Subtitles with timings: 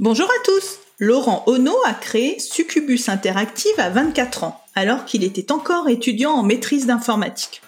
[0.00, 5.52] Bonjour à tous Laurent Ono a créé Succubus Interactive à 24 ans, alors qu'il était
[5.52, 7.62] encore étudiant en maîtrise d'informatique.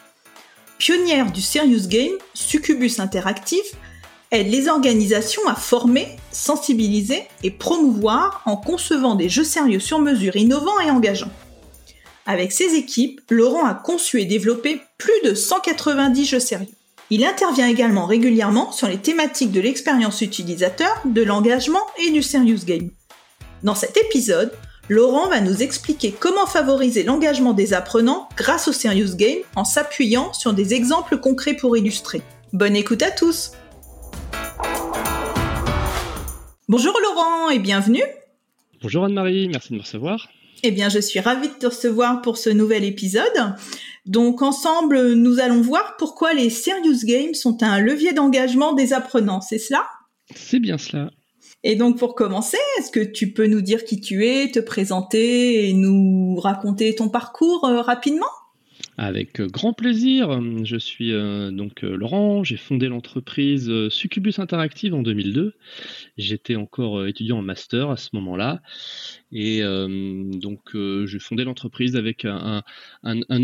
[0.78, 3.62] Pionnière du Serious Game, Succubus Interactive
[4.32, 10.34] aide les organisations à former, sensibiliser et promouvoir en concevant des jeux sérieux sur mesure
[10.34, 11.30] innovants et engageants.
[12.26, 16.75] Avec ses équipes, Laurent a conçu et développé plus de 190 jeux sérieux.
[17.08, 22.64] Il intervient également régulièrement sur les thématiques de l'expérience utilisateur, de l'engagement et du serious
[22.66, 22.90] game.
[23.62, 24.52] Dans cet épisode,
[24.88, 30.32] Laurent va nous expliquer comment favoriser l'engagement des apprenants grâce au serious game en s'appuyant
[30.32, 32.22] sur des exemples concrets pour illustrer.
[32.52, 33.52] Bonne écoute à tous
[36.68, 38.02] Bonjour Laurent et bienvenue
[38.82, 40.28] Bonjour Anne-Marie, merci de me recevoir.
[40.64, 43.54] Eh bien, je suis ravie de te recevoir pour ce nouvel épisode.
[44.06, 49.40] Donc, ensemble, nous allons voir pourquoi les serious games sont un levier d'engagement des apprenants.
[49.40, 49.86] C'est cela?
[50.34, 51.10] C'est bien cela.
[51.64, 55.68] Et donc, pour commencer, est-ce que tu peux nous dire qui tu es, te présenter
[55.68, 58.26] et nous raconter ton parcours euh, rapidement?
[58.98, 60.40] Avec euh, grand plaisir.
[60.64, 65.54] Je suis euh, donc euh, Laurent, j'ai fondé l'entreprise Succubus Interactive en 2002.
[66.16, 68.62] J'étais encore étudiant en master à ce moment-là.
[69.32, 72.62] Et donc j'ai fondé l'entreprise avec un,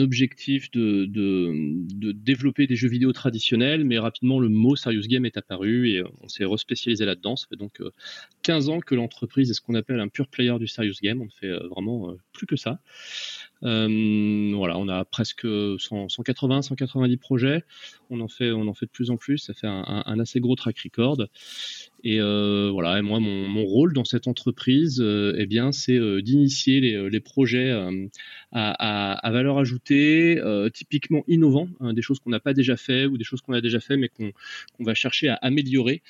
[0.01, 5.37] objectif de, de, développer des jeux vidéo traditionnels, mais rapidement le mot Serious Game est
[5.37, 7.37] apparu et on s'est respécialisé là-dedans.
[7.37, 7.83] Ça fait donc
[8.43, 11.21] 15 ans que l'entreprise est ce qu'on appelle un pure player du Serious Game.
[11.21, 12.81] On ne fait vraiment plus que ça.
[13.65, 15.47] Euh, voilà, on a presque
[15.79, 17.65] 180, 190 projets.
[18.11, 19.39] On en fait, on en fait de plus en plus.
[19.39, 21.19] Ça fait un, assez gros track record.
[22.05, 26.81] Et euh, voilà, et moi, mon, rôle dans cette entreprise, euh, eh bien, c'est d'initier
[26.81, 27.71] les, projets
[28.53, 30.41] à, valeur ajoutée,
[30.75, 33.61] typiquement innovants, hein, des choses qu'on n'a pas déjà fait ou des choses qu'on a
[33.61, 34.33] déjà fait mais qu'on
[34.81, 36.03] va chercher à améliorer.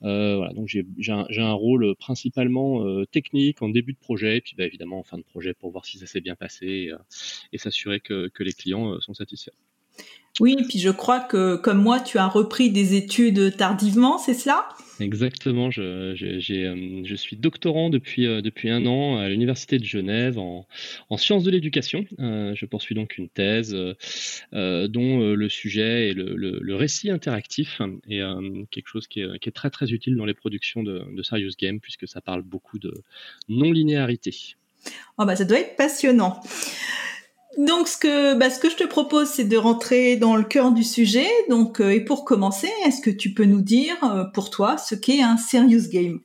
[0.00, 4.64] voilà, donc j'ai un, un, rôle principalement technique en début de projet, et puis bah,
[4.64, 6.96] évidemment en fin de projet pour voir si ça s'est bien passé euh,
[7.52, 9.52] et, s'assurer que, les clients euh, sont satisfaits.
[10.40, 14.34] Oui, et puis je crois que comme moi, tu as repris des études tardivement, c'est
[14.34, 14.68] cela?
[15.00, 20.66] Exactement, je, euh, je, suis doctorant depuis, depuis un an à l'Université de Genève en,
[21.16, 22.04] sciences de l'éducation.
[22.18, 23.72] je poursuis donc une thèse
[24.52, 28.20] dont le sujet est le, récit interactif et
[28.70, 32.06] quelque chose qui est, très très utile dans les productions de, de Serious Game puisque
[32.06, 32.92] ça parle beaucoup de
[33.48, 34.56] non-linéarité.
[35.18, 36.40] Oh bah ça doit être passionnant.
[37.58, 40.70] Donc ce que, bah, ce que je te propose, c'est de rentrer dans le cœur
[40.70, 41.26] du sujet.
[41.50, 44.94] Donc euh, et pour commencer, est-ce que tu peux nous dire euh, pour toi ce
[44.94, 46.20] qu'est un serious game?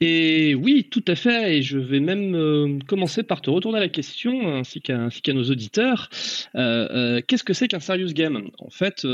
[0.00, 1.58] Et oui, tout à fait.
[1.58, 6.08] Et je vais même euh, commencer par te retourner la question, ainsi qu'à nos auditeurs.
[6.54, 8.48] Qu'est-ce que c'est qu'un serious game?
[8.58, 9.06] En fait,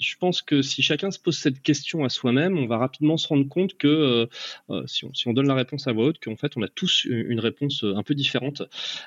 [0.00, 3.28] je pense que si chacun se pose cette question à soi-même, on va rapidement se
[3.28, 4.26] rendre compte que euh,
[4.70, 7.40] euh, si, on, donne la réponse à voix haute, qu'en fait on a tous une
[7.40, 8.62] réponse euh, un peu différente,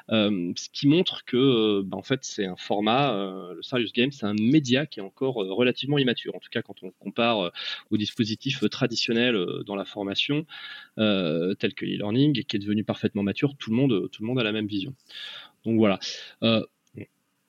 [0.10, 3.14] ce qui montre que bah, en fait c'est un format,
[3.56, 6.36] le Serious Game, c'est un média qui est encore relativement immature.
[6.36, 7.52] En tout cas, quand on compare
[7.90, 10.46] aux dispositifs traditionnels dans la formation,
[10.98, 14.44] tels que l'e-learning, qui est devenu parfaitement mature, tout le monde, tout le monde a
[14.44, 14.94] la même vision.
[15.66, 16.00] Donc voilà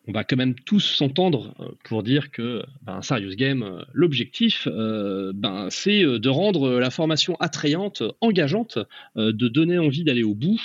[0.07, 3.83] on va quand même tous s'entendre euh, pour dire que ben, un serious game, euh,
[3.93, 8.79] l'objectif, euh, ben, c'est de rendre la formation attrayante, engageante,
[9.17, 10.61] de donner envie d'aller au bout.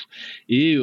[0.50, 0.78] Et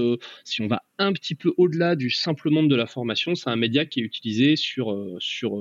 [0.45, 3.57] si on va un petit peu au-delà du simple monde de la formation, c'est un
[3.57, 5.59] média qui est utilisé sur, sur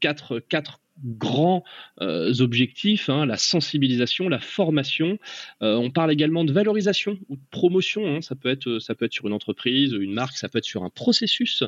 [0.00, 1.64] quatre, quatre grands
[2.00, 5.18] euh, objectifs, hein, la sensibilisation, la formation.
[5.62, 8.06] Euh, on parle également de valorisation ou de promotion.
[8.06, 8.20] Hein.
[8.20, 10.84] ça peut être ça peut être sur une entreprise, une marque, ça peut être sur
[10.84, 11.64] un processus,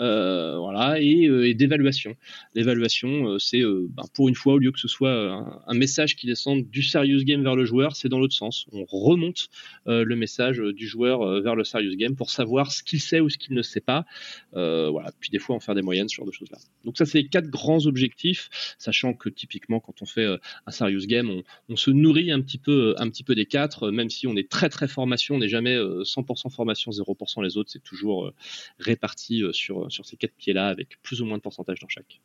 [0.00, 2.14] euh, voilà, et, d'évaluation.
[2.54, 6.68] L'évaluation, c'est ben, pour une fois au lieu que ce soit un, message qui descende
[6.68, 8.66] du serious game vers le joueur, c'est dans l'autre sens.
[8.72, 9.48] On remonte
[9.86, 13.38] le message du joueur vers le serious game pour savoir ce qu'il sait ou ce
[13.38, 14.04] qu'il ne sait pas.
[14.52, 15.12] voilà.
[15.20, 16.58] Puis des fois en faire des moyennes, ce genre de choses là.
[16.84, 20.70] Donc ça, c'est les quatre grands objectifs sachant que typiquement quand on fait euh, un
[20.70, 22.94] serious game, on, se nourrit un petit peu,
[23.26, 26.50] peu des quatre, même si on est très très formation, on n'est jamais 100% euh,
[26.50, 28.34] formation, 0% les autres, c'est toujours euh,
[28.78, 32.20] réparti sur, ces quatre pieds-là avec plus ou moins de pourcentage dans chaque.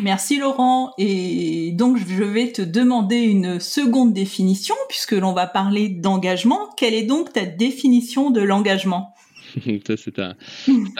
[0.00, 0.94] Merci Laurent.
[0.98, 6.70] Et donc je vais te demander une seconde définition puisque l'on va parler d'engagement.
[6.76, 9.14] Quelle est donc ta définition de l'engagement?
[9.96, 10.36] c'est un,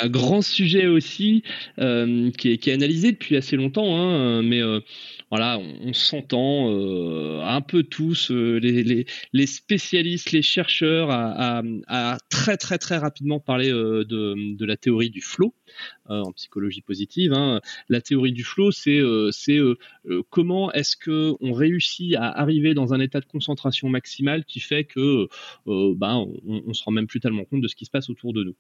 [0.07, 1.43] grand sujet aussi
[1.79, 4.81] euh, qui, est, analysé depuis assez longtemps, hein, mais euh,
[5.31, 12.79] voilà, on, s'entend euh, un peu tous, euh, les, spécialistes, les chercheurs, à, très très
[12.79, 15.55] très rapidement parler euh, de, la théorie du flow
[16.09, 17.33] en psychologie positive.
[17.33, 17.61] Hein.
[17.89, 19.01] La théorie du flow, c'est
[20.31, 24.83] comment est-ce que on réussit à arriver dans un état de concentration maximale qui fait
[24.83, 25.29] que
[25.67, 28.33] ben, on, on se rend même plus tellement compte de ce qui se passe autour
[28.33, 28.57] de nous.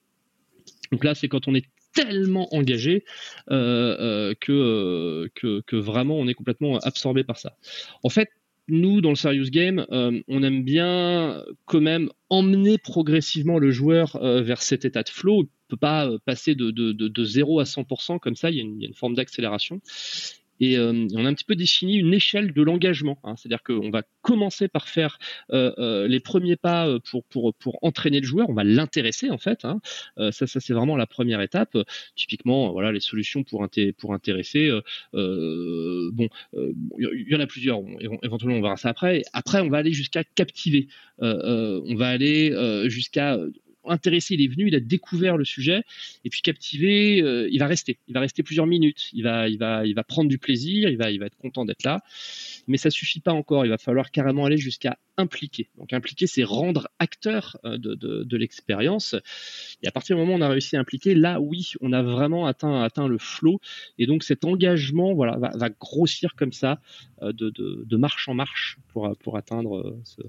[0.93, 3.05] Donc là, c'est quand on est tellement engagé
[3.51, 3.55] euh,
[4.01, 7.57] euh, euh, que, que, vraiment on est complètement absorbé par ça.
[8.03, 8.31] En fait,
[8.69, 14.63] nous, dans le serious game, on aime bien quand même emmener progressivement le joueur vers
[14.63, 15.39] cet état de flow.
[15.39, 18.61] On ne peut pas passer de, de, de, 0 à 100% comme ça, il y
[18.61, 19.81] a une forme d'accélération.
[20.61, 23.19] Et euh, on a un petit peu défini une échelle de l'engagement.
[23.25, 23.35] Hein.
[23.37, 25.19] C'est-à-dire qu'on va commencer par faire
[25.53, 28.49] euh, euh, les premiers pas pour, pour, pour entraîner le joueur.
[28.51, 29.65] On va l'intéresser en fait.
[29.65, 29.81] Hein.
[30.17, 31.77] ça, ça c'est vraiment la première étape.
[32.15, 33.67] Typiquement, voilà, les solutions pour,
[33.97, 34.71] pour intéresser.
[35.12, 37.81] bon, il y en a plusieurs.
[38.23, 39.23] Éventuellement, on verra ça après.
[39.33, 40.89] Après, on va aller jusqu'à captiver.
[41.21, 42.53] on va aller
[42.89, 43.39] jusqu'à
[43.85, 45.82] intéressé, il est venu, il a découvert le sujet,
[46.25, 47.99] et puis captivé, euh, il va rester.
[48.09, 49.11] Il va rester plusieurs minutes.
[49.12, 50.88] Il va, il va, il va prendre du plaisir.
[50.88, 52.03] Il va, il va être content d'être là.
[52.67, 53.65] Mais ça suffit pas encore.
[53.65, 55.69] Il va falloir carrément aller jusqu'à impliquer.
[55.77, 59.15] Donc impliquer, c'est rendre acteur euh, de, de, l'expérience.
[59.83, 62.03] Et à partir du moment où on a réussi à impliquer, là, oui, on a
[62.03, 63.61] vraiment atteint, atteint le flow.
[63.99, 66.81] Et donc cet engagement, voilà, va, grossir comme ça,
[67.23, 70.23] euh, de, de, marche en marche pour, pour atteindre ce,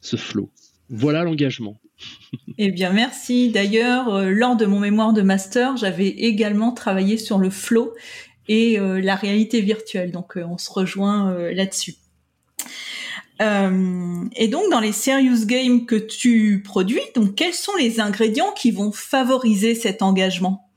[0.00, 0.50] ce flow.
[0.90, 1.76] Voilà l'engagement.
[2.60, 3.50] Eh bien, merci.
[3.50, 7.94] D'ailleurs, euh, lors de mon mémoire de master, j'avais également travaillé sur le flow
[8.48, 10.10] et euh, la réalité virtuelle.
[10.10, 11.94] Donc, euh, on se rejoint là-dessus.
[13.40, 18.72] et donc, dans les serious games que tu produis, donc quels sont les ingrédients qui
[18.72, 20.68] vont favoriser cet engagement?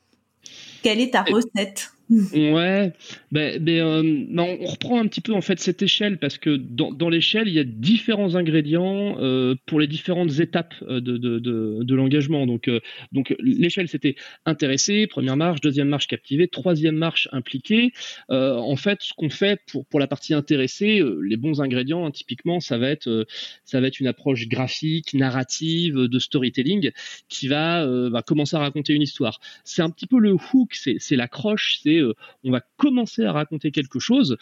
[0.84, 1.94] Quelle est ta recette?
[2.12, 2.92] Ouais,
[3.32, 6.92] ben, ben, euh, on reprend un petit peu en fait cette échelle parce que dans,
[6.92, 11.40] dans l'échelle il y a différents ingrédients euh, pour les différentes étapes euh, de, de,
[11.40, 12.46] de, l'engagement.
[12.46, 12.70] Donc,
[13.14, 14.16] donc l'échelle c'était
[14.46, 17.94] intéressé, première marche, deuxième marche captivé, troisième marche impliqué.
[18.30, 22.12] Euh, en fait, ce qu'on fait pour pour la partie intéressée, les bons ingrédients hein,
[22.12, 23.26] typiquement ça va être
[23.64, 26.92] ça va être une approche graphique, narrative, de storytelling
[27.30, 29.40] qui va, va commencer à raconter une histoire.
[29.64, 32.01] C'est un petit peu le hook, c'est l'accroche, c'est
[32.44, 34.38] on va commencer à raconter quelque chose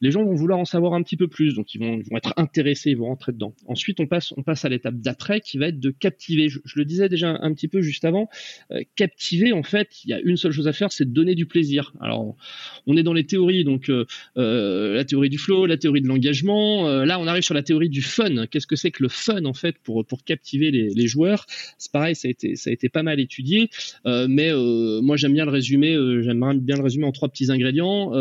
[0.00, 2.90] les gens vont vouloir en savoir un petit peu plus, donc ils vont, être intéressés,
[2.90, 3.54] ils vont rentrer dedans.
[3.66, 4.32] Ensuite, on passe,
[4.64, 6.48] à l'étape d'après qui va être de captiver.
[6.48, 8.28] Je, le disais déjà un, petit peu juste avant,
[8.72, 11.34] euh, captiver, en fait, il y a une seule chose à faire, c'est de donner
[11.34, 11.92] du plaisir.
[12.00, 12.36] Alors,
[12.86, 14.06] on est dans les théories, donc euh,
[14.38, 16.88] euh, la théorie du flow, la théorie de l'engagement.
[17.04, 18.46] là, on arrive sur la théorie du fun.
[18.46, 21.46] Qu'est-ce que c'est que le fun, en fait, pour, captiver les, joueurs?
[21.78, 23.68] C'est pareil, ça a, été, ça a été pas mal étudié,
[24.04, 24.50] mais
[25.02, 28.12] moi, j'aime bien le résumer, j'aime bien le résumer en trois petits ingrédients.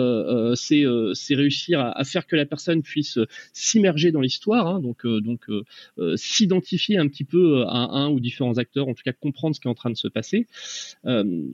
[0.56, 5.22] c'est réussir à, faire que la personne puisse euh, s'immerger dans l'histoire, hein, donc, euh,
[5.22, 9.56] donc euh, s'identifier un petit peu à un ou différents acteurs, en tout cas comprendre
[9.56, 10.48] ce qui est en train de se passer,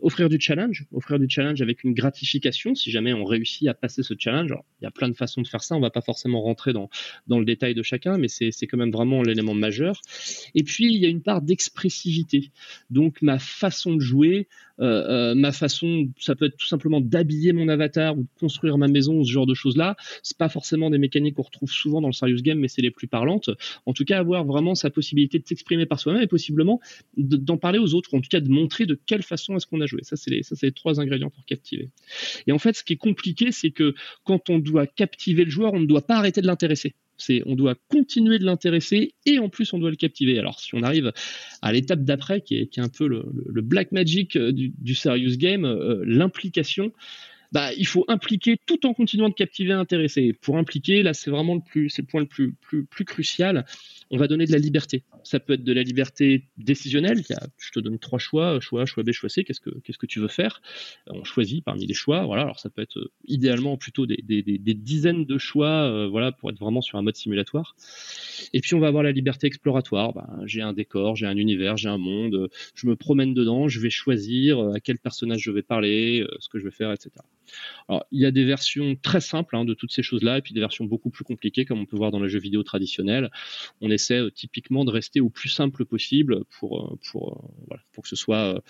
[0.02, 4.04] offrir du challenge, offrir du challenge avec une gratification si jamais on réussit à passer
[4.04, 4.54] ce challenge.
[4.82, 6.90] il y a plein de façons de faire ça, on va pas forcément rentrer dans,
[7.28, 10.02] dans le détail de chacun, mais c'est quand même vraiment l'élément majeur.
[10.54, 12.52] Et puis il y a une part d'expressivité,
[12.90, 14.48] donc ma façon de jouer,
[14.80, 19.24] ma façon, ça peut être tout simplement d'habiller mon avatar ou de construire ma maison,
[19.24, 19.96] ce genre de choses-là.
[20.24, 22.92] C'est pas forcément des mécaniques qu'on retrouve souvent dans le serious game, mais c'est les
[22.92, 23.50] plus parlantes.
[23.86, 26.80] En tout cas, avoir vraiment sa possibilité de s'exprimer par soi-même et possiblement
[27.18, 29.82] d'en parler aux autres, ou en tout cas de montrer de quelle façon est-ce qu'on
[29.82, 30.02] a joué.
[30.04, 31.90] Ça, c'est les, ça, c'est les trois ingrédients pour captiver.
[32.48, 35.74] Et en fait, ce qui est compliqué, c'est que quand on doit captiver le joueur,
[35.74, 36.96] on ne doit pas arrêter de l'intéresser.
[37.18, 40.38] C'est, on doit continuer de l'intéresser et en plus on doit le captiver.
[40.40, 41.12] Alors si on arrive
[41.62, 46.04] à l'étape d'après, qui est, un peu le, black magic euh, du, serious game, euh,
[46.06, 46.92] l'implication,
[47.52, 50.34] bah, il faut impliquer tout en continuant de captiver et intéresser.
[50.34, 52.28] Pour impliquer, là, c'est vraiment le plus, c'est le point le
[52.84, 53.66] plus crucial.
[54.12, 55.04] On va donner de la liberté.
[55.24, 57.24] Ça peut être de la liberté décisionnelle.
[57.58, 59.44] je te donne trois choix, choix A, choix B, choix C.
[59.44, 60.62] Qu'est-ce que, qu'est-ce que tu veux faire?
[61.08, 62.24] On choisit parmi les choix.
[62.26, 62.44] Voilà.
[62.44, 66.32] Alors ça peut être euh, idéalement plutôt des, des, des, dizaines de choix, euh, voilà,
[66.32, 67.76] pour être vraiment sur un mode simulatoire.
[68.54, 70.14] Et puis on va avoir la liberté exploratoire.
[70.14, 72.50] Ben, j'ai un décor, j'ai un univers, j'ai un monde.
[72.76, 73.68] Je me promène dedans.
[73.68, 76.92] Je vais choisir euh, à quel personnage je vais parler, ce que je vais faire,
[76.92, 77.12] etc.
[78.12, 80.60] Il y a des versions très simples hein, de toutes ces choses-là, et puis des
[80.60, 83.30] versions beaucoup plus compliquées, comme on peut voir dans les jeux vidéo traditionnels.
[83.82, 88.04] On essaie euh, typiquement de rester au plus simple possible pour, euh, pour, euh, pour
[88.04, 88.62] que ce soit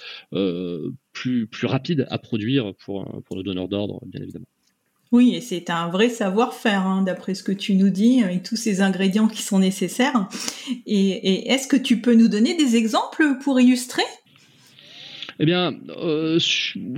[1.14, 4.48] plus, plus rapide à produire pour, pour le donneur d'ordre, bien évidemment.
[5.12, 8.56] Oui, et c'est un vrai savoir-faire, hein, d'après ce que tu nous dis, avec tous
[8.56, 10.28] ces ingrédients qui sont nécessaires.
[10.86, 14.04] et est-ce que tu peux nous donner des exemples pour illustrer
[15.40, 16.40] eh bien, euh,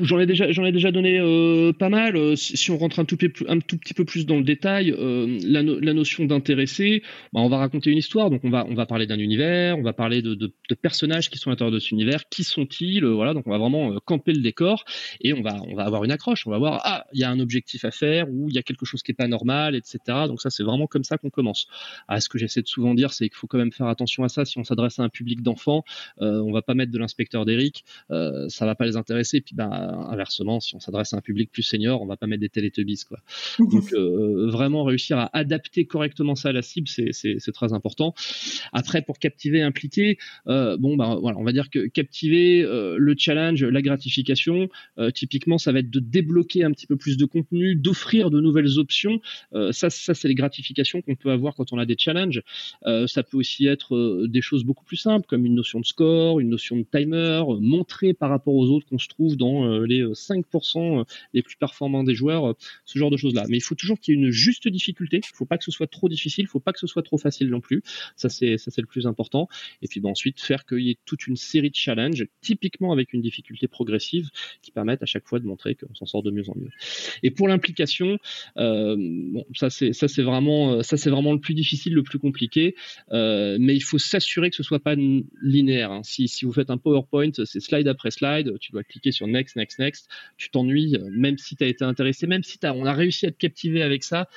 [0.01, 2.15] j'en ai déjà, j'en ai déjà donné euh, pas mal.
[2.15, 4.93] Euh, si, on rentre un tout, petit peu plus dans le détail,
[5.43, 7.01] la, la, notion d'intéressé,
[7.33, 8.29] bah, on va raconter une histoire.
[8.29, 11.29] Donc on va, on va parler d'un univers, on va parler de, de, de, personnages
[11.29, 12.29] qui sont à l'intérieur de cet univers.
[12.29, 13.33] Qui sont-ils Voilà.
[13.33, 14.83] Donc on va vraiment camper le décor
[15.21, 16.45] et on va, on va avoir une accroche.
[16.45, 18.63] On va voir, ah, il y a un objectif à faire ou il y a
[18.63, 19.99] quelque chose qui est pas normal, etc.
[20.27, 21.67] Donc ça, c'est vraiment comme ça qu'on commence.
[22.07, 24.29] Ah, ce que j'essaie de souvent dire, c'est qu'il faut quand même faire attention à
[24.29, 24.45] ça.
[24.45, 25.83] Si on s'adresse à un public d'enfants,
[26.19, 27.83] on va pas mettre de l'inspecteur d'Eric.
[28.11, 29.41] Euh, ça va pas les intéresser.
[29.41, 29.69] Puis ben
[30.09, 33.03] inversement, si on s'adresse à un public plus senior, on va pas mettre des Teletubbies
[33.07, 33.19] quoi.
[33.59, 38.13] Donc euh, vraiment réussir à adapter correctement ça à la cible, c'est très important.
[38.73, 40.17] Après pour captiver, impliquer,
[40.47, 44.69] euh, bon ben voilà, on va dire que captiver le challenge, la gratification,
[45.13, 48.79] typiquement ça va être de débloquer un petit peu plus de contenu, d'offrir de nouvelles
[48.79, 49.19] options.
[49.71, 52.41] ça, ça c'est les gratifications qu'on peut avoir quand on a des challenges.
[52.83, 56.49] ça peut aussi être des choses beaucoup plus simples comme une notion de score, une
[56.49, 60.99] notion de timer, montrer par rapport aux autres qu'on se trouve dans euh, les 5%
[60.99, 62.53] euh, les plus performants des joueurs, euh,
[62.85, 63.45] ce genre de choses-là.
[63.49, 65.17] Mais il faut toujours qu'il y ait une juste difficulté.
[65.17, 66.87] Il ne faut pas que ce soit trop difficile, il ne faut pas que ce
[66.87, 67.81] soit trop facile non plus.
[68.15, 69.47] Ça c'est le plus important.
[69.81, 73.13] Et puis ben, ensuite faire qu'il y ait toute une série de challenges, typiquement avec
[73.13, 74.29] une difficulté progressive,
[74.61, 76.69] qui permettent à chaque fois de montrer qu'on s'en sort de mieux en mieux.
[77.23, 78.17] Et pour l'implication,
[78.55, 80.81] ça c'est vraiment
[81.33, 82.75] le plus difficile, le plus compliqué.
[83.11, 84.95] mais il faut s'assurer que ce soit pas
[85.41, 85.91] linéaire.
[85.91, 86.01] Hein.
[86.03, 89.55] Si si vous faites un PowerPoint, c'est slide après slide tu dois cliquer sur next,
[89.55, 92.93] next, next, tu t'ennuies, euh, même si tu as été intéressé, même si on a
[92.93, 94.27] réussi à te captiver avec ça,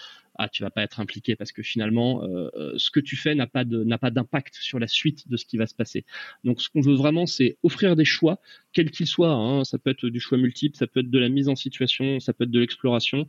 [0.42, 3.34] ah, tu vas pas être impliqué parce que finalement, euh, euh, ce que tu fais
[3.34, 6.06] n'a pas d'impact sur la suite de ce qui va se passer.
[6.44, 8.40] Donc, ce qu'on veut vraiment, c'est offrir des choix,
[8.72, 9.34] quels qu'ils soient.
[9.34, 9.64] Hein.
[9.64, 12.32] Ça peut être du choix multiple, ça peut être de la mise en situation, ça
[12.32, 13.26] peut être de l'exploration,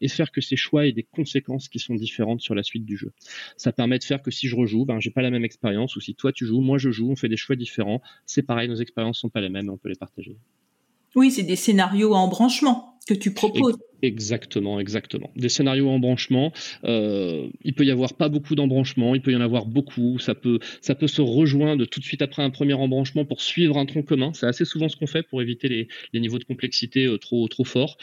[0.00, 2.96] et faire que ces choix aient des conséquences qui sont différentes sur la suite du
[2.96, 3.12] jeu.
[3.58, 6.00] Ça permet de faire que si je rejoue, ben j'ai pas la même expérience, ou
[6.00, 8.00] si toi tu joues, moi je joue, on fait des choix différents.
[8.24, 10.36] C'est pareil, nos expériences sont pas les mêmes, on peut les partager.
[11.14, 13.76] Oui, c'est des scénarios en branchement que tu proposes.
[14.02, 15.30] Exactement, exactement.
[15.36, 16.52] Des scénarios en branchement.
[16.84, 20.18] Euh, il peut y avoir pas beaucoup d'embranchements, il peut y en avoir beaucoup.
[20.18, 23.78] Ça peut, ça peut se rejoindre tout de suite après un premier embranchement pour suivre
[23.78, 24.32] un tronc commun.
[24.34, 27.46] C'est assez souvent ce qu'on fait pour éviter les, les niveaux de complexité euh, trop,
[27.48, 27.96] trop forts.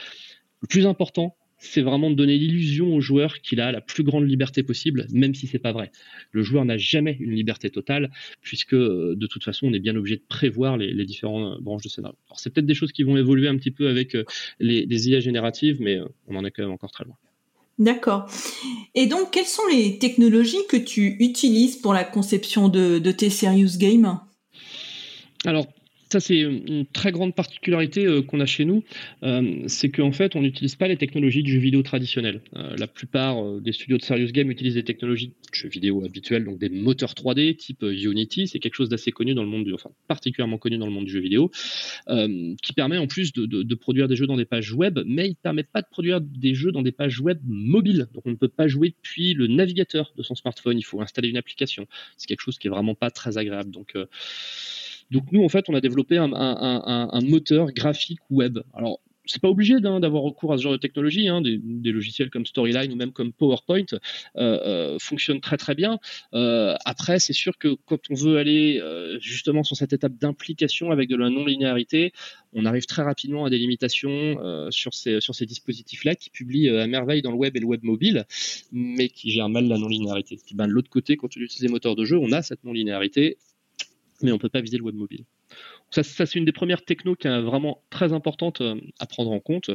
[0.62, 4.28] Le plus important, c'est vraiment de donner l'illusion au joueur qu'il a la plus grande
[4.28, 5.92] liberté possible, même si c'est pas vrai.
[6.32, 8.12] Le joueur n'a jamais une liberté totale,
[8.42, 11.62] puisque euh, de toute façon, on est bien obligé de prévoir les, les différentes euh,
[11.62, 12.18] branches de scénario.
[12.28, 14.24] Alors c'est peut-être des choses qui vont évoluer un petit peu avec euh,
[14.60, 17.16] les, les IA génératives, mais on en est quand même encore très loin.
[17.78, 18.30] D'accord.
[18.94, 23.30] Et donc, quelles sont les technologies que tu utilises pour la conception de, de tes
[23.30, 24.20] serious games?
[25.46, 25.66] Alors,
[26.12, 28.84] ça, c'est une très grande particularité euh, qu'on a chez nous,
[29.22, 32.42] euh, c'est qu'en fait, on n'utilise pas les technologies du jeu vidéo traditionnel.
[32.56, 36.46] Euh, la plupart des studios de serious game utilisent des technologies de jeux vidéo habituels,
[36.46, 38.48] donc des moteurs 3D type Unity.
[38.48, 41.06] C'est quelque chose d'assez connu dans le monde du, enfin particulièrement connu dans le monde
[41.06, 41.52] du jeu vidéo,
[42.08, 45.36] qui permet en plus de, produire des jeux dans des pages web, mais il ne
[45.36, 48.08] permet pas de produire des jeux dans des pages web mobiles.
[48.14, 50.78] Donc on ne peut pas jouer depuis le navigateur de son smartphone.
[50.78, 51.88] Il faut installer une application.
[52.18, 53.72] C'est quelque chose qui est vraiment pas très agréable.
[53.72, 53.96] Donc
[55.12, 58.60] donc nous, en fait, on a développé un, moteur graphique web.
[58.74, 61.28] Alors, c'est pas obligé d'avoir recours à ce genre de technologie.
[61.28, 61.42] Hein.
[61.42, 63.98] Des, des, logiciels comme Storyline ou même comme PowerPoint euh,
[64.36, 66.00] euh, fonctionnent très très bien.
[66.34, 68.82] Euh, après, c'est sûr que quand on veut aller
[69.22, 72.12] justement sur cette étape d'implication avec de la non-linéarité,
[72.54, 74.38] on arrive très rapidement à des limitations
[74.72, 78.26] sur ces, dispositifs-là qui publient à merveille dans le web et le web mobile,
[78.72, 80.40] mais qui gèrent mal la non-linéarité.
[80.54, 83.38] Ben, de l'autre côté, quand on utilise des moteurs de jeu, on a cette non-linéarité
[84.22, 85.26] mais on ne peut pas viser le web mobile.
[85.92, 89.40] Ça, c'est une des premières technos qui est vraiment très importante euh, à prendre en
[89.40, 89.72] compte.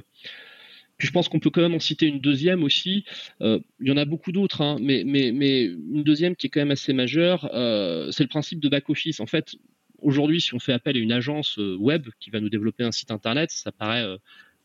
[0.96, 3.04] Puis je pense qu'on peut quand même en citer une deuxième aussi.
[3.40, 6.70] Euh, il y en a beaucoup d'autres, hein, mais, une deuxième qui est quand même
[6.70, 9.18] assez majeure, euh, c'est le principe de back-office.
[9.18, 9.56] En fait,
[10.00, 13.10] aujourd'hui, si on fait appel à une agence web qui va nous développer un site
[13.10, 14.06] internet, ça paraît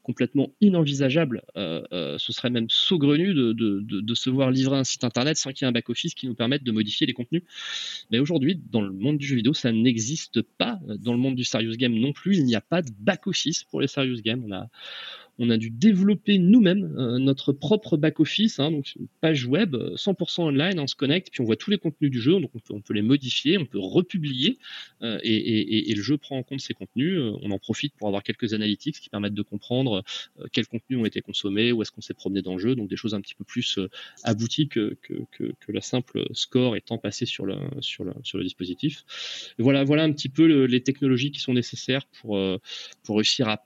[0.10, 1.44] complètement inenvisageable.
[1.56, 5.52] Euh, euh, ce serait même saugrenu de, de, se voir livrer un site internet sans
[5.52, 7.44] qu'il y ait un back-office qui nous permette de modifier les contenus.
[8.10, 10.80] Mais aujourd'hui, dans le monde du jeu vidéo, ça n'existe pas.
[10.98, 13.82] Dans le monde du serious game non plus, il n'y a pas de back-office pour
[13.82, 14.44] les serious games.
[14.48, 14.68] On a,
[15.40, 20.42] on a dû développer nous-mêmes euh, notre propre back-office, hein, donc une page web 100%
[20.42, 22.82] euh, online, on se connecte, puis on voit tous les contenus du jeu, donc on
[22.82, 24.60] peut, les modifier, on peut republier,
[25.02, 27.20] euh, et, le jeu prend en compte ces contenus.
[27.42, 30.04] on en profite pour avoir quelques analytics qui permettent de comprendre
[30.52, 32.96] quels contenus ont été consommés, où est-ce qu'on s'est promené dans le jeu, donc des
[32.96, 33.80] choses un petit peu plus
[34.24, 37.56] abouties que, que, la simple score étant passé sur le,
[38.44, 39.04] dispositif.
[39.58, 42.38] voilà, voilà un petit peu les technologies qui sont nécessaires pour
[43.08, 43.66] réussir à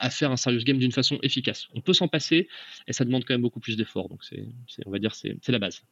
[0.00, 1.68] à faire un serious game d'une façon efficace.
[1.74, 2.48] On peut s'en passer
[2.86, 4.08] et ça demande quand même beaucoup plus d'efforts.
[4.08, 4.44] Donc c'est,
[4.86, 5.82] on va dire, c'est, la base.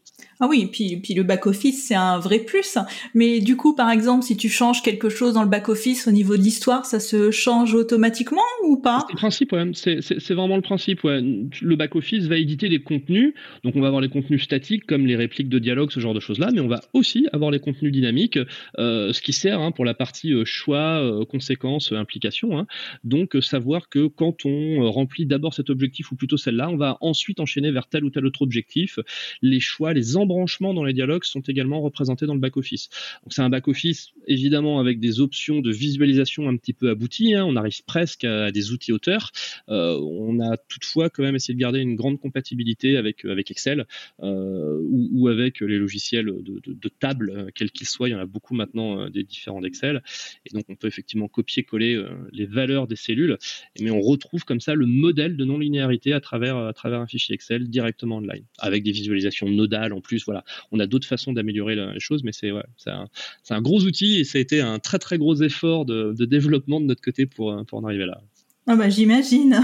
[0.40, 2.78] Ah oui, et puis, puis le back office c'est un vrai plus.
[3.14, 6.12] Mais du coup, par exemple, si tu changes quelque chose dans le back office au
[6.12, 9.04] niveau de l'histoire, ça se change automatiquement ou pas?
[9.06, 9.70] C'est le principe, ouais.
[9.74, 11.20] C'est, c'est, vraiment le principe, ouais.
[11.20, 13.34] Le back office va éditer des contenus,
[13.64, 16.20] donc on va avoir les contenus statiques comme les répliques de dialogue, ce genre de
[16.20, 18.38] choses là, mais on va aussi avoir les contenus dynamiques,
[18.78, 22.58] euh, ce qui sert hein, pour la partie euh, choix, euh, conséquences, implications.
[22.58, 22.66] Hein.
[23.04, 27.40] Donc savoir que quand on remplit d'abord cet objectif ou plutôt celle-là, on va ensuite
[27.40, 28.98] enchaîner vers tel ou tel autre objectif.
[29.42, 32.88] Les choix, les embranchements dans les dialogues sont également représentés dans le back-office.
[33.22, 37.34] Donc c'est un back-office évidemment avec des options de visualisation un petit peu abouties.
[37.34, 37.44] Hein.
[37.46, 39.30] On arrive presque à des outils auteurs.
[39.68, 43.86] on a toutefois quand même essayé de garder une grande compatibilité avec, avec Excel
[44.22, 48.08] ou, avec les logiciels de, de table, quels qu'ils soient.
[48.08, 50.02] Il y en a beaucoup maintenant des différents d'Excel.
[50.44, 53.38] Et donc on peut effectivement copier-coller les valeurs des cellules,
[53.86, 58.16] mais on retrouve comme ça le modèle de non-linéarité à travers, un fichier Excel directement
[58.16, 60.24] online, avec des visualisations nodales en plus.
[60.24, 64.38] Voilà, on a d'autres façons d'améliorer les choses, mais c'est un, gros outil et ça
[64.38, 68.06] a été un très très gros effort de, développement de notre côté pour, en arriver
[68.06, 68.20] là.
[68.66, 69.60] Ah bah j'imagine.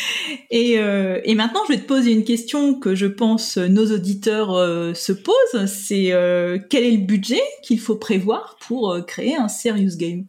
[0.50, 4.54] Et, euh, et, maintenant, je vais te poser une question que je pense nos auditeurs
[4.54, 5.66] euh, se posent.
[5.66, 10.24] C'est euh, quel est le budget qu'il faut prévoir pour créer un serious game?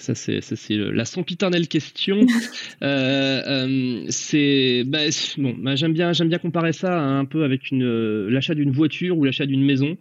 [0.00, 2.20] Ça, c'est, c'est la sempiternelle question.
[2.82, 4.98] euh, euh, c'est bah,
[5.38, 8.70] bon, bah, j'aime bien, j'aime bien comparer ça un peu avec une, euh, l'achat d'une
[8.70, 9.96] voiture ou l'achat d'une maison.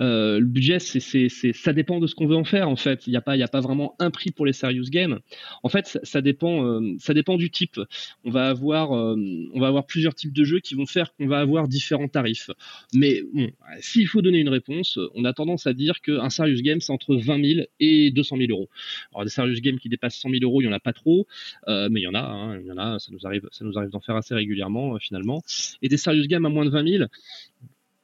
[0.00, 2.68] Euh, le budget, c'est, c'est, c'est, ça dépend de ce qu'on veut en faire.
[2.68, 4.52] En fait, il n'y a pas, il y a pas vraiment un prix pour les
[4.52, 5.20] serious games.
[5.62, 7.80] En fait, ça, ça dépend, euh, ça dépend du type.
[8.24, 9.16] On va avoir, euh,
[9.54, 12.50] on va avoir plusieurs types de jeux qui vont faire qu'on va avoir différents tarifs.
[12.94, 16.80] Mais bon, s'il faut donner une réponse, on a tendance à dire qu'un serious game,
[16.80, 18.68] c'est entre 20 000 et 200 000 euros.
[19.12, 21.26] Alors, serious game qui dépasse 100 000 euros, il y en a pas trop,
[21.68, 23.64] euh, mais il y en a, hein, il y en a, ça nous arrive, ça
[23.64, 25.42] nous arrive d'en faire assez régulièrement euh, finalement.
[25.82, 27.04] Et des serious games à moins de 20 000,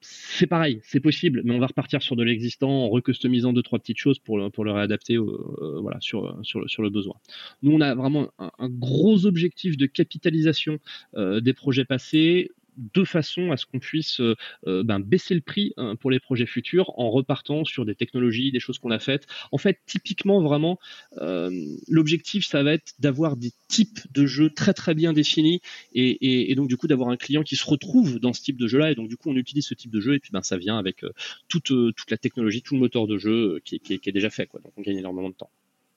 [0.01, 3.79] c'est pareil, c'est possible, mais on va repartir sur de l'existant en recustomisant deux trois
[3.79, 7.15] petites choses pour le, pour réadapter euh, sur, le besoin.
[7.63, 10.79] Nous, on a vraiment un, gros objectif de capitalisation
[11.15, 15.73] des projets passés, de façon à ce qu'on puisse euh, euh, ben, baisser le prix
[15.77, 19.27] hein, pour les projets futurs en repartant sur des technologies, des choses qu'on a faites.
[19.53, 20.79] En fait, typiquement, vraiment,
[21.19, 21.51] euh,
[21.89, 25.61] l'objectif, ça va être d'avoir des types de jeux très très bien définis
[25.95, 28.91] et, donc du coup d'avoir un client qui se retrouve dans ce type de jeu-là
[28.91, 30.79] et donc du coup on utilise ce type de jeu et puis ben ça vient
[30.79, 31.05] avec
[31.49, 34.61] toute, toute la technologie, tout le moteur de jeu qui, est déjà fait, quoi.
[34.61, 35.51] Donc on gagne énormément de temps.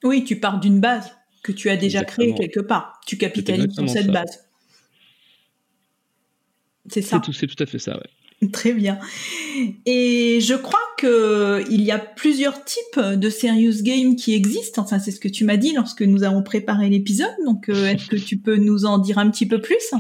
[0.04, 1.12] Oui, tu pars d'une base
[1.44, 3.00] que tu as déjà créée quelque part.
[3.06, 4.43] Tu capitalises sur cette base.
[6.90, 7.22] C'est ça.
[7.26, 8.10] C'est tout, tout à fait ça, ouais.
[8.52, 9.00] Très bien.
[9.86, 14.82] Et je crois que il y a plusieurs types de serious games qui existent.
[14.82, 17.34] Enfin, c'est ce que tu m'as dit lorsque nous avons préparé l'épisode.
[17.46, 19.94] Donc, euh, est-ce que tu peux nous en dire un petit peu plus?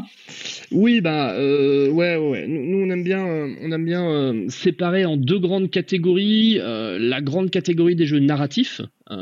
[0.73, 2.47] Oui, bah euh, ouais, ouais.
[2.47, 6.55] Nous, on aime bien, on aime bien euh, séparer en deux grandes catégories.
[6.55, 8.81] la grande catégorie des jeux narratifs,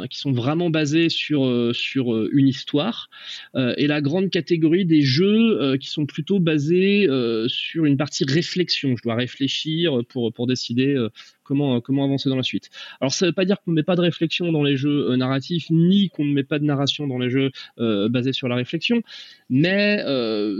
[0.10, 3.10] qui sont vraiment basés sur, euh, sur euh, une histoire,
[3.56, 7.08] euh, et la grande catégorie des jeux qui sont plutôt basés
[7.48, 8.96] sur une partie réflexion.
[8.96, 10.96] Je dois réfléchir pour, pour décider
[11.44, 12.70] comment, comment avancer dans la suite.
[13.00, 15.16] Alors ça ne veut pas dire qu'on ne met pas de réflexion dans les jeux
[15.16, 19.02] narratifs, ni qu'on ne met pas de narration dans les jeux basés sur la réflexion,
[19.50, 20.04] mais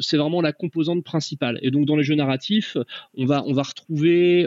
[0.02, 1.60] c'est vraiment la composante principale.
[1.62, 2.78] Et donc dans les jeux narratifs,
[3.16, 4.46] on va, retrouver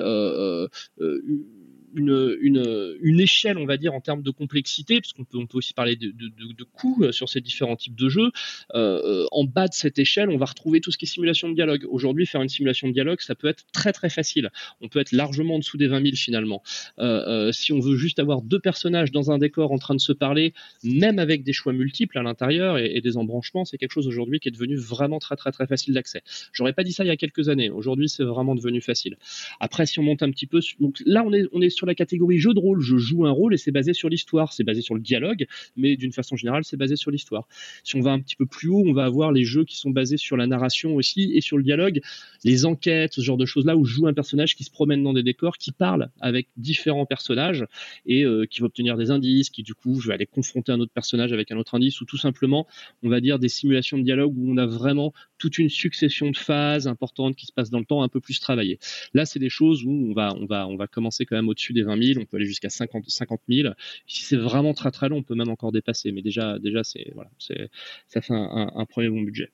[1.94, 5.58] une, une, échelle, on va dire, en termes de complexité, parce qu'on peut, on peut
[5.58, 8.30] aussi parler de, de, coûts euh, sur ces différents types de jeux.
[8.74, 11.54] Euh, en bas de cette échelle, on va retrouver tout ce qui est simulation de
[11.54, 11.86] dialogue.
[11.88, 14.50] Aujourd'hui, faire une simulation de dialogue, ça peut être très très facile.
[14.80, 16.62] On peut être largement en dessous des 20 000 finalement.
[16.98, 20.00] Euh, euh, si on veut juste avoir deux personnages dans un décor en train de
[20.00, 23.92] se parler, même avec des choix multiples à l'intérieur et, et, des embranchements, c'est quelque
[23.92, 26.22] chose aujourd'hui qui est devenu vraiment très très très facile d'accès.
[26.52, 27.70] J'aurais pas dit ça il y a quelques années.
[27.70, 29.16] Aujourd'hui, c'est vraiment devenu facile.
[29.60, 31.94] Après, si on monte un petit peu, donc là, on est, on est sur la
[31.94, 32.80] catégorie jeu de rôle.
[32.80, 35.96] Je joue un rôle et c'est basé sur l'histoire, c'est basé sur le dialogue, mais
[35.96, 37.48] d'une façon générale, c'est basé sur l'histoire.
[37.82, 39.90] Si on va un petit peu plus haut, on va avoir les jeux qui sont
[39.90, 42.00] basés sur la narration aussi et sur le dialogue,
[42.44, 45.12] les enquêtes, ce genre de choses-là où je joue un personnage qui se promène dans
[45.12, 47.66] des décors, qui parle avec différents personnages
[48.06, 50.80] et euh, qui va obtenir des indices, qui du coup, je vais aller confronter un
[50.80, 52.66] autre personnage avec un autre indice ou tout simplement,
[53.02, 56.36] on va dire des simulations de dialogue où on a vraiment toute une succession de
[56.36, 58.78] phases importantes qui se passent dans le temps un peu plus travaillées.
[59.12, 61.73] Là, c'est des choses où on va, on va, on va commencer quand même au-dessus
[61.74, 63.74] des 20 000, on peut aller jusqu'à 50, 50 000.
[64.06, 66.12] Si c'est vraiment très très long, on peut même encore dépasser.
[66.12, 67.68] Mais déjà, déjà c'est voilà, c'est
[68.08, 69.50] ça fait un, un, premier bon budget.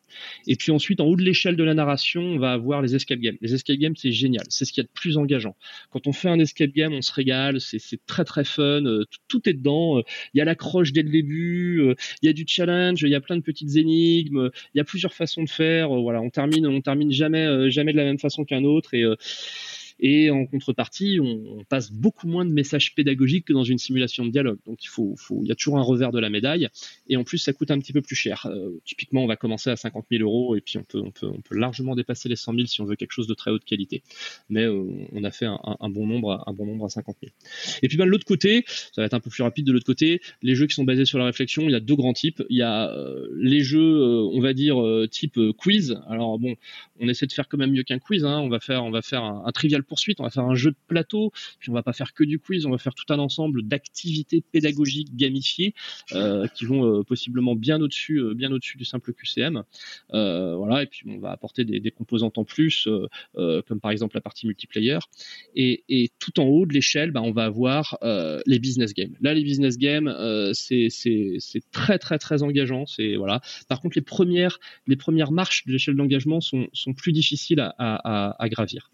[0.46, 3.20] Et puis ensuite, en haut de l'échelle de la narration, on va avoir les escape
[3.20, 3.36] games.
[3.40, 4.44] Les escape games, c'est génial.
[4.48, 5.56] C'est ce qu'il y a de plus engageant.
[5.90, 7.60] Quand on fait un escape game, on se régale.
[7.60, 8.84] C'est très très fun.
[8.84, 9.98] Euh, tout, est dedans.
[9.98, 10.02] Euh,
[10.34, 11.80] il y a l'accroche dès le début.
[11.80, 13.02] Euh, il y a du challenge.
[13.02, 14.50] Il y a plein de petites énigmes.
[14.74, 15.90] Il y a plusieurs façons de faire.
[15.90, 18.94] Voilà, on termine, on termine jamais, jamais de la même façon qu'un autre.
[18.94, 19.04] Et
[20.00, 24.30] et en contrepartie, on, passe beaucoup moins de messages pédagogiques que dans une simulation de
[24.30, 24.58] dialogue.
[24.66, 26.68] Donc il y a toujours un revers de la médaille.
[27.08, 28.46] Et en plus, ça coûte un petit peu plus cher.
[28.46, 32.28] Euh, typiquement, on va commencer à 50 000 euros et puis on peut, largement dépasser
[32.28, 34.02] les 100 000 si on veut quelque chose de très haute qualité.
[34.48, 37.32] Mais euh, on a fait un, bon nombre, à 50 000.
[37.82, 39.86] Et puis ben, de l'autre côté, ça va être un peu plus rapide de l'autre
[39.86, 40.22] côté.
[40.42, 42.42] Les jeux qui sont basés sur la réflexion, il y a deux grands types.
[42.48, 46.00] Il y a euh, les jeux, on va dire type quiz.
[46.08, 46.54] Alors bon,
[47.00, 48.24] on essaie de faire quand même mieux qu'un quiz.
[48.24, 48.40] Hein.
[48.40, 50.70] On va faire, on va faire un, un trivial poursuite, on va faire un jeu
[50.70, 53.18] de plateau, puis on va pas faire que du quiz, on va faire tout un
[53.18, 55.74] ensemble d'activités pédagogiques gamifiées
[56.12, 59.64] euh, qui vont euh, possiblement bien au-dessus, euh, bien au-dessus du simple QCM.
[60.10, 62.88] voilà, et puis on va apporter des, composantes en plus,
[63.34, 64.98] comme par exemple la partie multiplayer.
[65.56, 67.98] Et, tout en haut de l'échelle, bah, on va avoir
[68.46, 69.16] les business games.
[69.20, 70.08] Là, les business games,
[70.52, 70.88] c'est
[71.72, 72.86] très très très engageant.
[72.86, 73.40] C'est voilà.
[73.68, 78.90] Par contre, les premières les premières marches de l'échelle d'engagement sont, plus difficiles à gravir.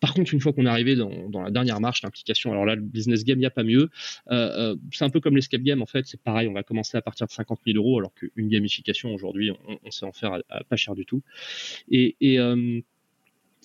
[0.00, 2.82] Par contre, une fois qu'on est arrivé dans, la dernière marche, l'implication, alors là, le
[2.82, 3.90] business game, il n'y a pas mieux.
[4.30, 6.96] Euh, euh, c'est un peu comme l'escape game, en fait, c'est pareil, on va commencer
[6.96, 9.52] à partir de 50 000 euros, alors qu'une gamification, aujourd'hui,
[9.84, 11.22] on, sait en faire pas cher du tout.
[11.90, 12.80] Et, euh,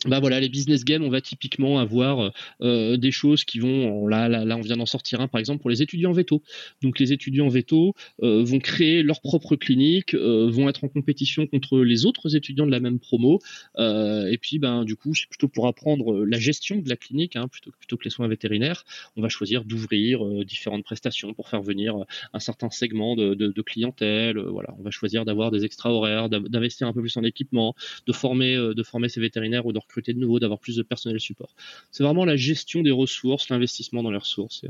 [0.06, 2.32] bah voilà, les business games, on va typiquement avoir
[2.62, 5.70] euh, des choses qui vont, là, là, on vient d'en sortir un par exemple pour
[5.70, 6.44] les étudiants veto.
[6.84, 11.48] Donc les étudiants veto euh, vont créer leur propre clinique, euh, vont être en compétition
[11.48, 13.40] contre les autres étudiants de la même promo,
[13.78, 17.48] et puis ben du coup c'est plutôt pour apprendre la gestion de la clinique, hein,
[17.48, 18.84] plutôt, que les soins vétérinaires,
[19.16, 21.96] on va choisir d'ouvrir différentes prestations pour faire venir
[22.34, 24.38] un certain segment de, clientèle.
[24.38, 28.14] voilà, on va choisir d'avoir des extra horaires, d'investir un peu plus en équipement, de
[28.14, 31.54] former, de ces vétérinaires ou de recruter de nouveau, d'avoir plus de personnel support.
[31.92, 34.66] C'est vraiment la gestion des ressources, l'investissement dans les ressources.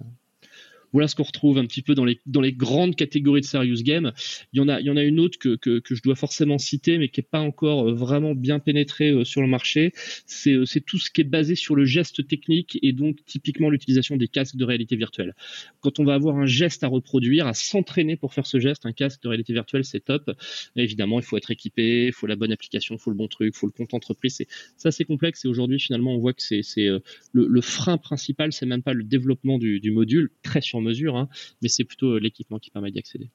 [0.95, 3.83] Voilà ce qu'on retrouve un petit peu dans les, dans les grandes catégories de serious
[3.83, 4.13] game.
[4.53, 6.15] Il y en a, il y en a une autre que, que, que je dois
[6.15, 9.91] forcément citer, mais qui n'est pas encore euh, vraiment bien pénétrée euh, sur le marché.
[10.25, 14.29] C'est tout ce qui est basé sur le geste technique et donc typiquement l'utilisation des
[14.29, 15.35] casques de réalité virtuelle.
[15.81, 18.93] Quand on va avoir un geste à reproduire, à s'entraîner pour faire ce geste, un
[18.93, 20.31] casque de réalité virtuelle, c'est top.
[20.77, 23.53] évidemment, il faut être équipé, il faut la bonne application, il faut le bon truc,
[23.53, 24.41] il faut le compte entreprise.
[24.77, 25.43] Ça, c'est complexe.
[25.43, 26.61] Et aujourd'hui, finalement, on voit que c'est
[27.33, 31.27] le, frein principal, c'est même pas le développement du, du module, très sur mesure, hein,
[31.61, 33.29] mais c'est plutôt euh, l'équipement qui permet d'y accéder.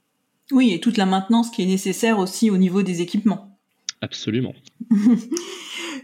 [0.51, 3.57] Oui, et toute la maintenance qui est nécessaire aussi au niveau des équipements.
[4.01, 4.55] Absolument.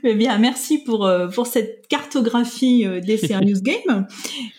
[0.05, 4.07] eh bien, merci pour, euh, pour cette cartographie euh, des Serious Games.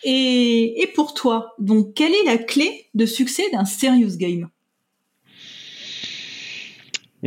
[0.04, 4.50] Et, et pour toi, donc, quelle est la clé de succès d'un Serious Game?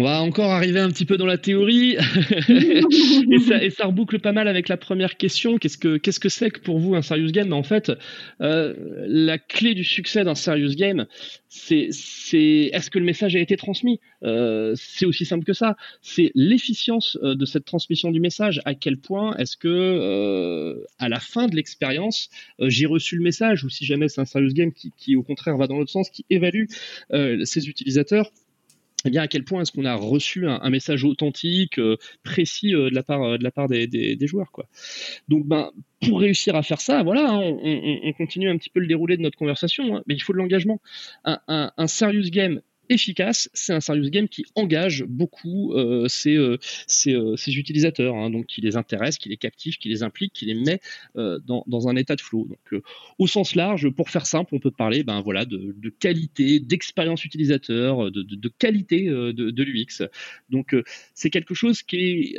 [0.00, 1.96] On va encore arriver un petit peu dans la théorie
[2.48, 5.58] et, ça, reboucle pas mal avec la première question.
[5.58, 5.76] Qu'est-ce
[6.20, 7.52] que c'est que pour vous un serious game?
[7.52, 7.92] En fait,
[8.40, 8.74] euh,
[9.06, 11.06] la clé du succès d'un serious game,
[11.48, 11.90] c'est
[12.72, 14.00] est-ce que le message a été transmis?
[14.22, 15.76] Euh, C'est aussi simple que ça.
[16.00, 18.62] C'est l'efficience euh, de cette transmission du message.
[18.64, 23.64] À quel point est-ce que à la fin de l'expérience, j'ai reçu le message?
[23.64, 26.24] Ou si jamais c'est un serious game qui au contraire va dans l'autre sens, qui
[26.30, 26.64] évalue
[27.44, 28.30] ses utilisateurs
[29.04, 32.90] eh bien à quel point est-ce qu'on a reçu un, message authentique, euh, précis euh,
[32.90, 34.66] de la part, euh, de la part des, des, joueurs quoi.
[35.28, 35.70] Donc ben
[36.06, 39.16] pour réussir à faire ça, voilà, hein, on, on, continue un petit peu le déroulé
[39.16, 40.80] de notre conversation, hein, mais il faut de l'engagement.
[41.24, 46.36] Un, un, un, serious game efficace, c'est un serious game qui engage beaucoup euh, ses,
[46.36, 46.58] euh,
[47.06, 50.46] euh, ses, utilisateurs, hein, donc qui les intéresse, qui les captive, qui les implique, qui
[50.46, 50.80] les met
[51.14, 52.46] dans, un état de flow.
[52.48, 52.82] Donc,
[53.18, 58.10] au sens large, pour faire simple, on peut parler ben, voilà, de, qualité, d'expérience utilisateur,
[58.10, 60.06] de, qualité de, l'UX.
[60.50, 60.76] Donc,
[61.14, 62.36] c'est quelque chose qui est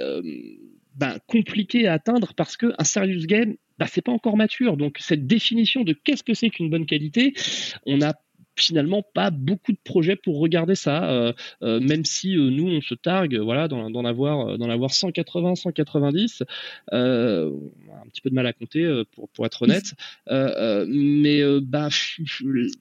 [0.95, 4.77] ben, compliqué à atteindre parce qu'un serious game, ben, c'est pas encore mature.
[4.77, 7.33] Donc, cette définition de qu'est-ce que c'est qu'une bonne qualité,
[7.85, 8.13] on a
[8.55, 11.33] finalement pas beaucoup de projets pour regarder ça, euh,
[11.63, 16.43] euh, même si euh, nous on se targue, voilà, d'en avoir, avoir 180, 190,
[16.91, 17.51] un
[18.09, 19.93] petit peu de mal à compter pour, pour être honnête,
[20.29, 21.89] mais bah,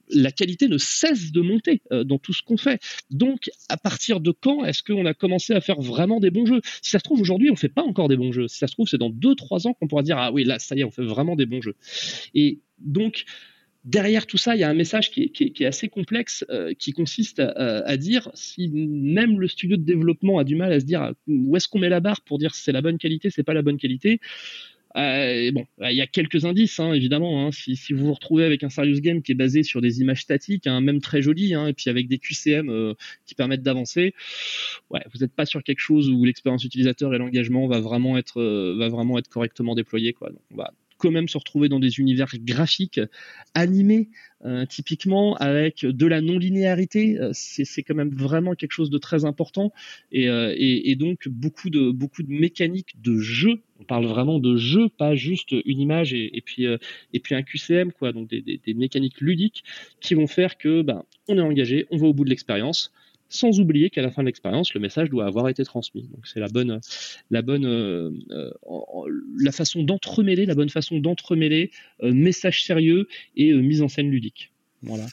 [0.09, 2.81] la qualité ne cesse de monter dans tout ce qu'on fait.
[3.09, 6.61] Donc, à partir de quand est-ce qu'on a commencé à faire vraiment des bons jeux?
[6.81, 8.47] Si ça se trouve aujourd'hui, on fait pas encore des bons jeux.
[8.47, 10.75] Si ça se trouve, c'est dans 2-3 ans qu'on pourra dire ah oui là ça
[10.75, 11.75] y est, on fait vraiment des bons jeux.
[12.33, 13.25] Et donc
[13.83, 17.39] derrière tout ça, il y a un message qui est, assez complexe, euh, qui consiste
[17.39, 21.55] à, dire si même le studio de développement a du mal à se dire où
[21.55, 23.77] est-ce qu'on met la barre pour dire c'est la bonne qualité, c'est pas la bonne
[23.77, 24.19] qualité.
[24.97, 27.47] euh, bon, il y a quelques indices, hein, évidemment.
[27.47, 27.51] Hein.
[27.51, 30.67] Si, vous vous retrouvez avec un serious game qui est basé sur des images statiques,
[30.67, 32.93] hein, même très jolies, et puis avec des QCM euh,
[33.25, 34.13] qui permettent d'avancer,
[34.89, 39.75] vous n'êtes pas sur quelque chose où l'expérience utilisateur et l'engagement va vraiment être correctement
[39.75, 40.13] déployé.
[41.01, 43.01] Quand même se retrouver dans des univers graphiques
[43.55, 44.09] animés,
[44.45, 47.19] euh, typiquement avec de la non-linéarité.
[47.19, 49.73] Euh, c'est quand même vraiment quelque chose de très important
[50.11, 51.93] et, euh, donc beaucoup de
[52.27, 53.61] mécaniques de jeu.
[53.79, 58.13] On parle vraiment de jeu, pas juste une image et, puis un QCM quoi.
[58.13, 59.63] Donc des, mécaniques ludiques
[60.01, 62.93] qui vont faire que ben on est engagé, on va au bout de l'expérience
[63.31, 66.03] sans oublier qu'à la fin de l'expérience, le message doit avoir été transmis.
[66.13, 66.81] Donc c'est la bonne,
[67.31, 68.51] la bonne, euh, euh,
[69.39, 71.71] la façon d'entremêler, la bonne façon d'entremêler
[72.03, 74.51] euh, message sérieux et mise en scène ludique.
[74.83, 75.05] Voilà,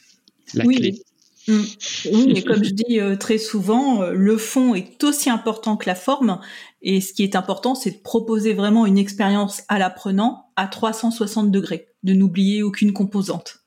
[0.53, 0.99] la clé.
[1.47, 1.61] Mmh.
[2.11, 6.39] Oui, et comme je dis très souvent, le fond est aussi important que la forme.
[6.81, 11.49] Et ce qui est important, c'est de proposer vraiment une expérience à l'apprenant à 360
[11.49, 13.63] degrés, de n'oublier aucune composante.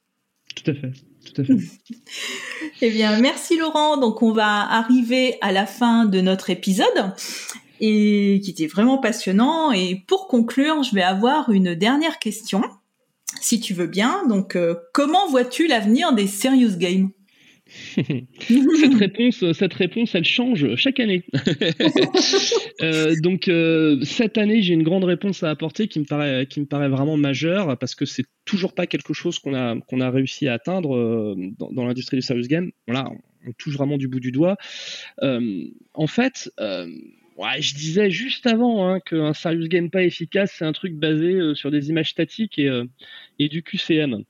[0.54, 0.92] Tout à fait
[2.82, 3.96] eh bien, merci Laurent.
[3.96, 7.14] Donc, on va arriver à la fin de notre épisode
[7.80, 9.72] et qui était vraiment passionnant.
[9.72, 12.62] Et pour conclure, je vais avoir une dernière question,
[13.40, 14.22] si tu veux bien.
[14.28, 17.10] Donc, euh, comment vois-tu l'avenir des serious games?
[17.96, 21.24] cette réponse, cette réponse, elle change chaque année.
[22.82, 26.60] euh, donc euh, cette année, j'ai une grande réponse à apporter qui me paraît, qui
[26.60, 30.10] me paraît vraiment majeure parce que c'est toujours pas quelque chose qu'on a, qu'on a
[30.10, 32.70] réussi à atteindre euh, dans, l'industrie du serious game.
[32.86, 33.10] Voilà,
[33.46, 34.56] on touche vraiment du bout du doigt.
[35.20, 36.50] En fait.
[37.58, 41.72] Je disais juste avant hein, qu'un serious game pas efficace, c'est un truc basé sur
[41.72, 44.22] des images statiques et du QCM.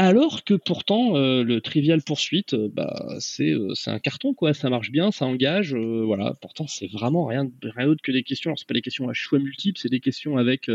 [0.00, 4.70] Alors que pourtant euh, le Trivial Poursuite, euh, bah c'est euh, un carton quoi, ça
[4.70, 6.34] marche bien, ça engage, voilà.
[6.40, 8.50] Pourtant c'est vraiment rien rien d'autre que des questions.
[8.50, 10.70] Alors c'est pas des questions à choix multiples, c'est des questions avec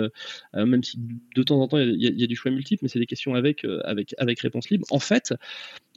[0.53, 0.97] même si
[1.35, 3.65] de temps en temps il y, a du choix multiple, mais c'est des questions avec
[3.85, 4.85] avec avec réponse libre.
[4.91, 5.33] En fait,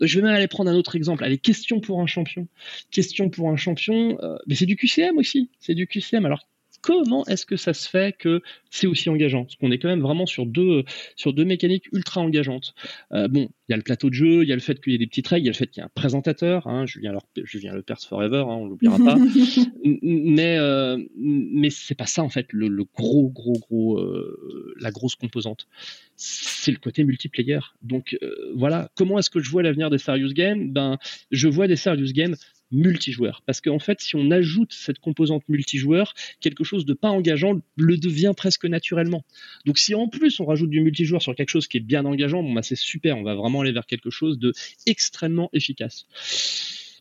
[0.00, 1.24] je vais même aller prendre un autre exemple.
[1.24, 2.46] Allez, question pour un champion.
[2.92, 5.50] Question pour un champion, mais c'est du QCM aussi.
[5.58, 6.24] C'est du QCM.
[6.26, 6.46] Alors
[6.87, 9.42] comment est-ce que ça se fait que c'est aussi engageant?
[9.44, 10.85] Parce qu'on est quand même vraiment sur deux,
[11.16, 12.75] sur deux mécaniques ultra engageantes.
[13.12, 14.92] Euh, bon, il y a le plateau de jeu, il y a le fait qu'il
[14.92, 16.68] y ait des petites règles, il y a le fait qu'il y a un présentateur,
[16.68, 19.16] hein, Julien, alors, Julien Lepers Forever, hein, on l'oubliera pas.
[20.03, 25.16] mais euh, mais c'est pas ça en fait le, gros gros gros euh, la grosse
[25.16, 25.66] composante.
[26.14, 27.59] C'est le côté multiplayer.
[27.83, 30.72] Donc euh, voilà, comment est-ce que je vois l'avenir des serious games?
[30.72, 30.99] Ben
[31.33, 32.37] je vois des serious games
[32.70, 33.42] multijoueur.
[33.46, 37.96] Parce qu'en fait, si on ajoute cette composante multijoueur, quelque chose de pas engageant le
[37.96, 39.24] devient presque naturellement.
[39.64, 42.42] Donc si en plus on rajoute du multijoueur sur quelque chose qui est bien engageant,
[42.42, 44.52] bon bah c'est super, on va vraiment aller vers quelque chose de
[44.87, 46.07] extrêmement efficace.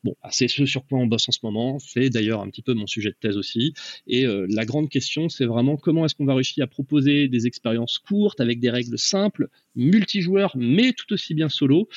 [0.05, 1.79] Bon, bah, c'est ce sur quoi on bosse en ce moment.
[1.79, 3.73] C'est d'ailleurs un petit peu mon sujet de thèse aussi.
[4.05, 7.47] Et euh, la grande question, c'est vraiment comment est-ce qu'on va réussir à proposer des
[7.47, 11.89] expériences courtes avec des règles simples, multijoueurs, mais tout aussi bien solo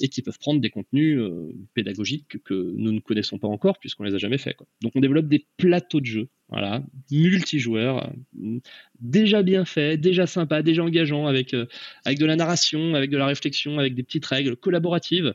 [0.00, 4.04] et qui peuvent prendre des contenus euh, pédagogiques que nous ne connaissons pas encore puisqu'on
[4.04, 4.54] les a jamais fait.
[4.54, 4.66] Quoi.
[4.82, 8.10] Donc on développe des plateaux de jeux, voilà, multijoueurs,
[8.42, 8.58] euh,
[9.00, 11.66] déjà bien faits, déjà sympas, déjà engageants, avec, euh,
[12.04, 15.34] avec de la narration, avec de la réflexion, avec des petites règles collaboratives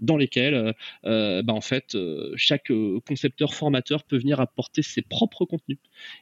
[0.00, 0.72] dans lesquels euh,
[1.04, 2.72] euh, bah, en fait euh, chaque
[3.06, 5.78] concepteur formateur peut venir apporter ses propres contenus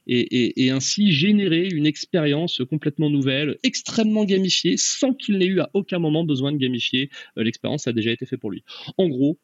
[0.06, 5.98] et, ainsi générer une expérience complètement nouvelle, extrêmement gamifiée, sans qu'il n'ait eu à aucun
[5.98, 8.64] moment besoin de gamifier l'expérience, ça a déjà été fait pour lui.
[8.98, 9.38] En gros,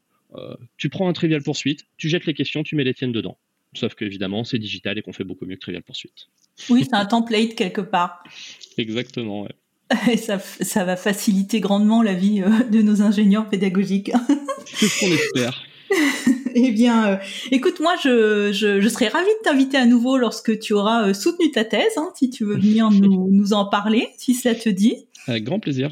[0.76, 3.38] tu prends un Trivial Poursuite, tu jettes les questions, tu mets les tiennes dedans.
[3.74, 6.28] Sauf qu'évidemment, c'est digital et qu'on fait beaucoup mieux que Trivial Poursuite.
[6.68, 8.22] Oui, c'est un template quelque part.
[8.76, 9.54] Exactement, ouais.
[10.10, 14.12] Et ça, ça, va faciliter grandement la vie euh, de nos ingénieurs pédagogiques.
[14.66, 15.62] C'est ce qu'on espère.
[16.54, 17.16] eh bien, euh,
[17.50, 21.14] écoute, moi, je, je, je serais ravie de t'inviter à nouveau lorsque tu auras euh,
[21.14, 24.68] soutenu ta thèse, hein, si tu veux venir nous, nous en parler, si ça te
[24.68, 24.96] dit.
[25.26, 25.90] Avec grand plaisir.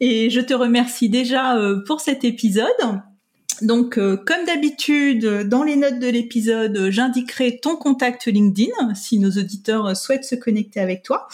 [0.00, 2.72] Et je te remercie déjà pour cet épisode.
[3.62, 9.30] Donc, euh, comme d'habitude, dans les notes de l'épisode, j'indiquerai ton contact LinkedIn si nos
[9.30, 11.28] auditeurs souhaitent se connecter avec toi.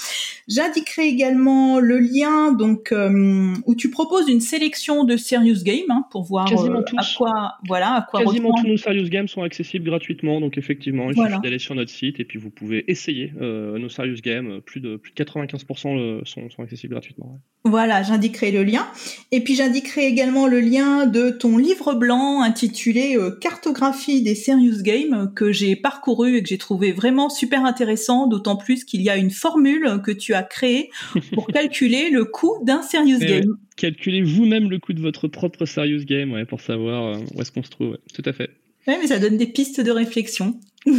[0.49, 6.05] J'indiquerai également le lien donc euh, où tu proposes une sélection de serious games hein,
[6.11, 9.85] pour voir euh, à quoi voilà à quoi quasiment tous nos serious games sont accessibles
[9.85, 10.41] gratuitement.
[10.41, 14.21] Donc effectivement, il suffit d'aller sur notre site et puis vous pouvez essayer nos serious
[14.23, 14.61] games.
[14.61, 17.41] Plus de plus de 95% sont, sont, accessibles gratuitement.
[17.65, 18.87] Voilà, j'indiquerai le lien
[19.33, 25.33] et puis j'indiquerai également le lien de ton livre intitulé euh, Cartographie des Serious Games
[25.35, 29.17] que j'ai parcouru et que j'ai trouvé vraiment super intéressant, d'autant plus qu'il y a
[29.17, 30.91] une formule que tu as créée
[31.33, 33.57] pour calculer le coût d'un Serious eh Game.
[33.77, 37.53] calculez vous-même le coût de votre propre Serious Game ouais, pour savoir euh, où est-ce
[37.53, 37.99] qu'on se trouve.
[38.15, 38.51] Tout à fait.
[38.87, 40.59] Ouais, mais ça donne des pistes de réflexion.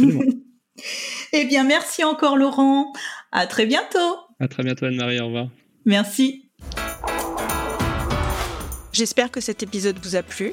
[1.34, 2.92] Eh bien, merci encore Laurent.
[3.30, 4.16] À très bientôt.
[4.40, 5.48] À très bientôt Anne-Marie, au revoir.
[5.84, 6.48] Merci.
[8.92, 10.52] J'espère que cet épisode vous a plu.